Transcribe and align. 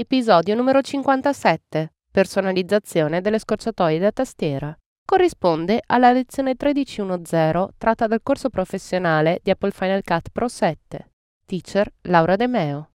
Episodio 0.00 0.54
numero 0.54 0.80
57. 0.80 1.92
Personalizzazione 2.12 3.20
delle 3.20 3.40
scorciatoie 3.40 3.98
da 3.98 4.12
tastiera. 4.12 4.72
Corrisponde 5.04 5.82
alla 5.86 6.12
lezione 6.12 6.54
1310 6.56 7.74
tratta 7.76 8.06
dal 8.06 8.20
corso 8.22 8.48
professionale 8.48 9.40
di 9.42 9.50
Apple 9.50 9.72
Final 9.72 10.04
Cut 10.04 10.28
Pro 10.30 10.46
7. 10.46 11.10
Teacher 11.44 11.92
Laura 12.02 12.36
De 12.36 12.46
Meo. 12.46 12.90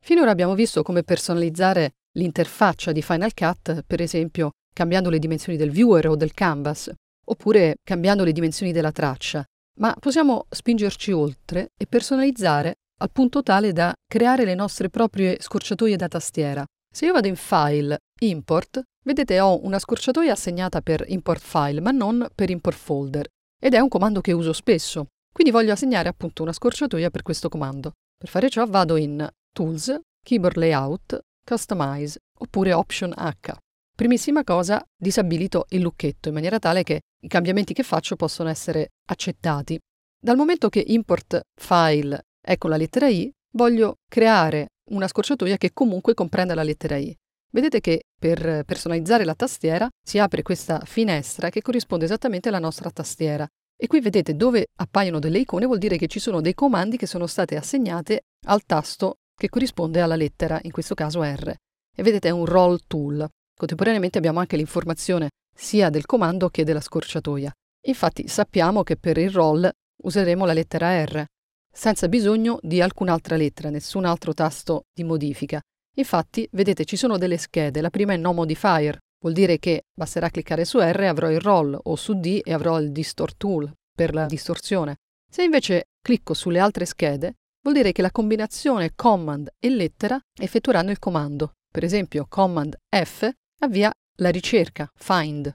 Finora 0.00 0.30
abbiamo 0.30 0.54
visto 0.54 0.84
come 0.84 1.02
personalizzare 1.02 1.94
l'interfaccia 2.12 2.92
di 2.92 3.02
Final 3.02 3.34
Cut, 3.34 3.82
per 3.84 4.00
esempio 4.00 4.52
cambiando 4.72 5.10
le 5.10 5.18
dimensioni 5.18 5.58
del 5.58 5.72
viewer 5.72 6.10
o 6.10 6.14
del 6.14 6.34
canvas, 6.34 6.88
oppure 7.26 7.78
cambiando 7.82 8.22
le 8.22 8.30
dimensioni 8.30 8.70
della 8.70 8.92
traccia, 8.92 9.44
ma 9.80 9.92
possiamo 9.98 10.46
spingerci 10.50 11.10
oltre 11.10 11.72
e 11.76 11.86
personalizzare 11.86 12.76
al 13.02 13.10
punto 13.10 13.42
tale 13.42 13.72
da 13.72 13.92
creare 14.06 14.44
le 14.44 14.54
nostre 14.54 14.90
proprie 14.90 15.36
scorciatoie 15.40 15.96
da 15.96 16.08
tastiera. 16.08 16.64
Se 16.92 17.06
io 17.06 17.12
vado 17.12 17.28
in 17.28 17.36
File, 17.36 17.98
Import, 18.20 18.82
vedete 19.04 19.40
ho 19.40 19.64
una 19.64 19.78
scorciatoia 19.78 20.32
assegnata 20.32 20.82
per 20.82 21.04
Import 21.08 21.40
File, 21.40 21.80
ma 21.80 21.92
non 21.92 22.28
per 22.34 22.50
Import 22.50 22.76
Folder, 22.76 23.26
ed 23.58 23.74
è 23.74 23.78
un 23.78 23.88
comando 23.88 24.20
che 24.20 24.32
uso 24.32 24.52
spesso, 24.52 25.06
quindi 25.32 25.52
voglio 25.52 25.72
assegnare 25.72 26.08
appunto 26.08 26.42
una 26.42 26.52
scorciatoia 26.52 27.10
per 27.10 27.22
questo 27.22 27.48
comando. 27.48 27.92
Per 28.18 28.28
fare 28.28 28.50
ciò 28.50 28.66
vado 28.66 28.96
in 28.96 29.26
Tools, 29.52 29.98
Keyboard 30.22 30.56
Layout, 30.56 31.20
Customize 31.42 32.18
oppure 32.38 32.74
Option 32.74 33.12
H. 33.16 33.52
Primissima 33.96 34.44
cosa, 34.44 34.82
disabilito 34.96 35.66
il 35.70 35.80
lucchetto 35.80 36.28
in 36.28 36.34
maniera 36.34 36.58
tale 36.58 36.82
che 36.82 37.00
i 37.22 37.28
cambiamenti 37.28 37.72
che 37.72 37.82
faccio 37.82 38.16
possono 38.16 38.50
essere 38.50 38.88
accettati. 39.06 39.78
Dal 40.22 40.36
momento 40.36 40.68
che 40.68 40.84
Import 40.86 41.40
File 41.58 42.24
Ecco 42.42 42.68
la 42.68 42.76
lettera 42.76 43.08
I, 43.08 43.30
voglio 43.52 43.96
creare 44.08 44.68
una 44.90 45.06
scorciatoia 45.06 45.56
che 45.56 45.72
comunque 45.72 46.14
comprenda 46.14 46.54
la 46.54 46.62
lettera 46.62 46.96
I. 46.96 47.14
Vedete 47.52 47.80
che 47.80 48.04
per 48.18 48.64
personalizzare 48.64 49.24
la 49.24 49.34
tastiera 49.34 49.88
si 50.04 50.18
apre 50.18 50.42
questa 50.42 50.80
finestra 50.84 51.50
che 51.50 51.62
corrisponde 51.62 52.04
esattamente 52.04 52.48
alla 52.48 52.58
nostra 52.58 52.90
tastiera. 52.90 53.46
E 53.76 53.86
qui 53.86 54.00
vedete 54.00 54.36
dove 54.36 54.66
appaiono 54.76 55.18
delle 55.18 55.40
icone 55.40 55.66
vuol 55.66 55.78
dire 55.78 55.96
che 55.96 56.06
ci 56.06 56.20
sono 56.20 56.40
dei 56.40 56.54
comandi 56.54 56.96
che 56.96 57.06
sono 57.06 57.26
state 57.26 57.56
assegnate 57.56 58.22
al 58.46 58.64
tasto 58.64 59.16
che 59.34 59.48
corrisponde 59.48 60.00
alla 60.00 60.16
lettera, 60.16 60.60
in 60.62 60.70
questo 60.70 60.94
caso 60.94 61.22
R. 61.22 61.54
E 61.96 62.02
vedete 62.02 62.28
è 62.28 62.30
un 62.30 62.44
roll 62.44 62.78
tool. 62.86 63.26
Contemporaneamente 63.54 64.18
abbiamo 64.18 64.38
anche 64.38 64.56
l'informazione 64.56 65.30
sia 65.54 65.90
del 65.90 66.06
comando 66.06 66.50
che 66.50 66.64
della 66.64 66.80
scorciatoia. 66.80 67.50
Infatti 67.86 68.28
sappiamo 68.28 68.82
che 68.82 68.96
per 68.96 69.18
il 69.18 69.30
roll 69.30 69.68
useremo 70.02 70.44
la 70.44 70.52
lettera 70.52 71.04
R 71.04 71.24
senza 71.72 72.08
bisogno 72.08 72.58
di 72.62 72.80
alcun'altra 72.80 73.36
lettera, 73.36 73.70
nessun 73.70 74.04
altro 74.04 74.34
tasto 74.34 74.84
di 74.92 75.04
modifica. 75.04 75.60
Infatti, 75.96 76.48
vedete, 76.52 76.84
ci 76.84 76.96
sono 76.96 77.18
delle 77.18 77.36
schede. 77.36 77.80
La 77.80 77.90
prima 77.90 78.12
è 78.12 78.16
No 78.16 78.32
Modifier, 78.32 78.98
vuol 79.20 79.34
dire 79.34 79.58
che 79.58 79.82
basterà 79.92 80.30
cliccare 80.30 80.64
su 80.64 80.78
R 80.78 81.00
e 81.00 81.06
avrò 81.06 81.30
il 81.30 81.40
roll, 81.40 81.78
o 81.80 81.96
su 81.96 82.18
D 82.18 82.40
e 82.42 82.52
avrò 82.52 82.78
il 82.80 82.92
Distort 82.92 83.36
Tool 83.36 83.72
per 83.94 84.14
la 84.14 84.26
distorsione. 84.26 84.96
Se 85.30 85.42
invece 85.42 85.88
clicco 86.02 86.34
sulle 86.34 86.58
altre 86.58 86.86
schede, 86.86 87.34
vuol 87.62 87.74
dire 87.74 87.92
che 87.92 88.02
la 88.02 88.10
combinazione 88.10 88.92
Command 88.94 89.50
e 89.58 89.68
lettera 89.68 90.18
effettueranno 90.40 90.90
il 90.90 90.98
comando. 90.98 91.52
Per 91.70 91.84
esempio, 91.84 92.26
Command 92.28 92.76
F 92.88 93.30
avvia 93.60 93.92
la 94.16 94.30
ricerca, 94.30 94.90
Find. 94.94 95.54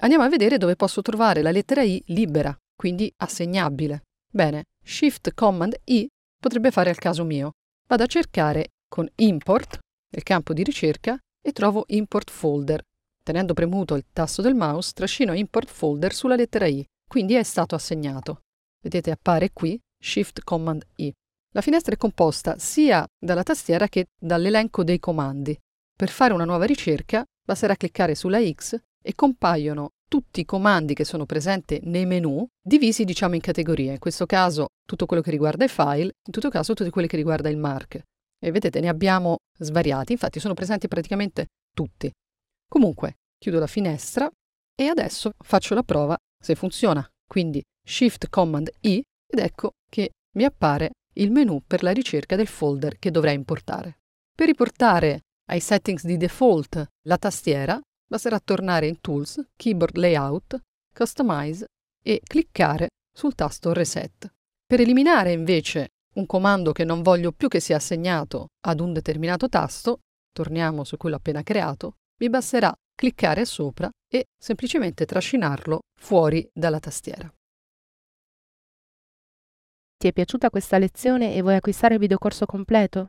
Andiamo 0.00 0.24
a 0.24 0.28
vedere 0.28 0.58
dove 0.58 0.76
posso 0.76 1.00
trovare 1.00 1.42
la 1.42 1.50
lettera 1.50 1.82
I 1.82 2.02
libera, 2.08 2.54
quindi 2.76 3.10
assegnabile. 3.16 4.02
Bene, 4.30 4.64
Shift 4.88 5.34
Command 5.34 5.74
I 5.86 6.06
potrebbe 6.40 6.70
fare 6.70 6.90
al 6.90 6.98
caso 6.98 7.24
mio. 7.24 7.54
Vado 7.88 8.04
a 8.04 8.06
cercare 8.06 8.68
con 8.88 9.10
Import 9.16 9.80
nel 10.12 10.22
campo 10.22 10.52
di 10.52 10.62
ricerca 10.62 11.18
e 11.42 11.50
trovo 11.50 11.82
Import 11.88 12.30
Folder. 12.30 12.80
Tenendo 13.20 13.52
premuto 13.52 13.96
il 13.96 14.04
tasto 14.12 14.42
del 14.42 14.54
mouse, 14.54 14.92
trascino 14.94 15.32
Import 15.32 15.68
Folder 15.68 16.14
sulla 16.14 16.36
lettera 16.36 16.66
I, 16.66 16.86
quindi 17.04 17.34
è 17.34 17.42
stato 17.42 17.74
assegnato. 17.74 18.42
Vedete 18.80 19.10
appare 19.10 19.50
qui 19.52 19.76
Shift 19.98 20.44
Command 20.44 20.86
I. 20.96 21.12
La 21.52 21.62
finestra 21.62 21.92
è 21.92 21.98
composta 21.98 22.56
sia 22.56 23.04
dalla 23.18 23.42
tastiera 23.42 23.88
che 23.88 24.06
dall'elenco 24.16 24.84
dei 24.84 25.00
comandi. 25.00 25.58
Per 25.96 26.10
fare 26.10 26.32
una 26.32 26.44
nuova 26.44 26.64
ricerca 26.64 27.24
basterà 27.44 27.74
cliccare 27.74 28.14
sulla 28.14 28.40
X 28.40 28.80
e 29.02 29.14
compaiono 29.16 29.94
tutti 30.08 30.40
i 30.40 30.44
comandi 30.44 30.94
che 30.94 31.04
sono 31.04 31.26
presenti 31.26 31.80
nei 31.84 32.06
menu 32.06 32.46
divisi 32.62 33.04
diciamo 33.04 33.34
in 33.34 33.40
categorie. 33.40 33.92
In 33.92 33.98
questo 33.98 34.26
caso 34.26 34.66
tutto 34.84 35.06
quello 35.06 35.22
che 35.22 35.30
riguarda 35.30 35.64
i 35.64 35.68
file, 35.68 36.12
in 36.24 36.32
tutto 36.32 36.48
caso 36.48 36.74
tutti 36.74 36.90
quelli 36.90 37.08
che 37.08 37.16
riguarda 37.16 37.48
il 37.48 37.56
mark. 37.56 38.02
E 38.38 38.50
vedete 38.50 38.80
ne 38.80 38.88
abbiamo 38.88 39.36
svariati, 39.58 40.12
infatti 40.12 40.40
sono 40.40 40.54
presenti 40.54 40.88
praticamente 40.88 41.46
tutti. 41.74 42.10
Comunque 42.68 43.16
chiudo 43.38 43.58
la 43.58 43.66
finestra 43.66 44.30
e 44.74 44.86
adesso 44.86 45.32
faccio 45.38 45.74
la 45.74 45.82
prova 45.82 46.16
se 46.38 46.54
funziona. 46.54 47.06
Quindi 47.26 47.62
Shift 47.84 48.28
Command 48.28 48.70
I 48.80 49.02
ed 49.26 49.38
ecco 49.38 49.72
che 49.90 50.10
mi 50.36 50.44
appare 50.44 50.90
il 51.14 51.30
menu 51.30 51.62
per 51.66 51.82
la 51.82 51.92
ricerca 51.92 52.36
del 52.36 52.46
folder 52.46 52.98
che 52.98 53.10
dovrei 53.10 53.34
importare. 53.34 53.98
Per 54.34 54.46
riportare 54.46 55.22
ai 55.48 55.60
settings 55.60 56.04
di 56.04 56.16
default 56.16 56.84
la 57.06 57.16
tastiera 57.16 57.80
basterà 58.06 58.38
tornare 58.40 58.86
in 58.86 59.00
Tools, 59.00 59.48
Keyboard 59.56 59.96
Layout, 59.96 60.60
Customize 60.94 61.66
e 62.02 62.20
cliccare 62.24 62.88
sul 63.12 63.34
tasto 63.34 63.72
Reset. 63.72 64.32
Per 64.64 64.80
eliminare 64.80 65.32
invece 65.32 65.88
un 66.14 66.26
comando 66.26 66.72
che 66.72 66.84
non 66.84 67.02
voglio 67.02 67.32
più 67.32 67.48
che 67.48 67.60
sia 67.60 67.76
assegnato 67.76 68.48
ad 68.66 68.80
un 68.80 68.92
determinato 68.92 69.48
tasto, 69.48 70.00
torniamo 70.32 70.84
su 70.84 70.96
quello 70.96 71.16
appena 71.16 71.42
creato, 71.42 71.96
mi 72.20 72.30
basterà 72.30 72.72
cliccare 72.94 73.44
sopra 73.44 73.90
e 74.08 74.24
semplicemente 74.38 75.04
trascinarlo 75.04 75.80
fuori 76.00 76.48
dalla 76.52 76.80
tastiera. 76.80 77.30
Ti 79.98 80.08
è 80.08 80.12
piaciuta 80.12 80.50
questa 80.50 80.78
lezione 80.78 81.34
e 81.34 81.42
vuoi 81.42 81.56
acquistare 81.56 81.94
il 81.94 82.00
videocorso 82.00 82.46
completo? 82.46 83.08